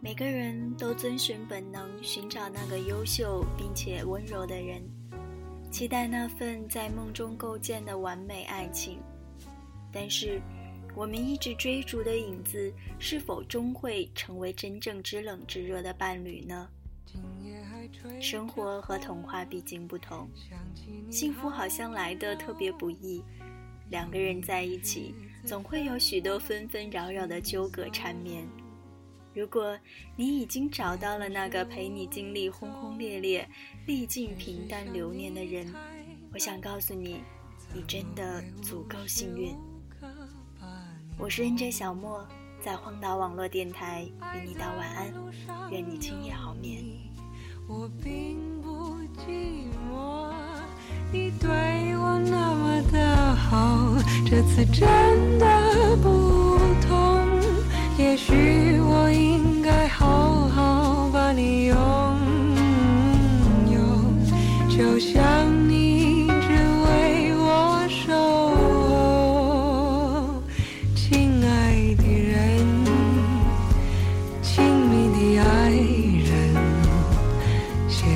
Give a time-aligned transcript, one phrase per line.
[0.00, 4.80] 每个人都遵循本能，寻找那个优秀并且温柔的人，
[5.72, 9.00] 期待那份在梦中构建的完美爱情。
[9.92, 10.40] 但是，
[10.94, 16.68] 我们一直追逐的影子，是否终会成为真正知冷知热的伴侣呢？
[18.20, 20.30] 生活和童话毕竟不同，
[21.10, 23.20] 幸福好像来的特别不易。
[23.90, 25.12] 两个人在一起，
[25.44, 28.46] 总会有许多纷纷扰扰的纠葛缠绵。
[29.38, 29.78] 如果
[30.16, 33.48] 你已经找到了那个陪你经历轰轰烈烈、
[33.86, 35.72] 历尽平淡流年的人，
[36.32, 37.22] 我想告诉你，
[37.72, 39.54] 你真的足够幸运。
[41.16, 42.26] 我是 NJ 小莫，
[42.60, 45.14] 在荒岛网络电台与你道晚安，
[45.70, 46.82] 愿你今夜好眠。
[47.68, 50.32] 我并不寂寞，
[51.12, 51.48] 你对
[51.96, 53.94] 我那么的好，
[54.26, 56.37] 这次真的不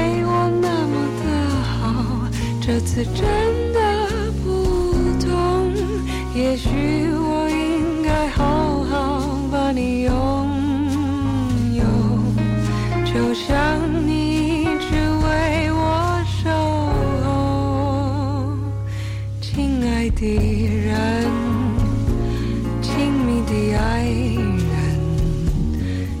[0.00, 1.24] 对我那么的
[1.62, 2.24] 好
[2.58, 3.20] 这次真
[3.74, 3.78] 的
[4.42, 4.48] 不
[5.20, 5.28] 同，
[6.34, 6.68] 也许
[7.12, 9.20] 我应该好好
[9.52, 10.14] 把你拥
[11.74, 11.84] 有，
[13.04, 16.48] 就像你一直为我守
[17.22, 17.28] 候，
[19.42, 20.24] 亲爱的
[20.86, 21.19] 人，